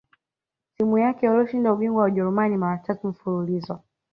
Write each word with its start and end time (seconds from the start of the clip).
timu 0.77 0.97
yake 0.97 1.29
waloshinda 1.29 1.73
ubingwa 1.73 2.01
wa 2.01 2.07
Ujerumani 2.07 2.57
mara 2.57 2.77
tatu 2.77 3.07
mfululizo 3.07 3.79